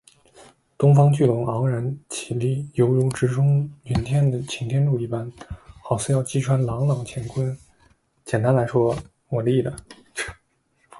[0.79, 5.31] 东方巨龙昂然起立，犹如直冲云天的擎天柱一般，
[5.83, 7.55] 好似要击穿朗朗乾坤，
[8.25, 8.97] 简单来说，
[9.29, 9.75] 我立了